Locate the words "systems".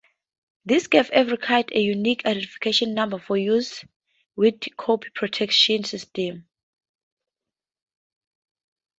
5.83-6.41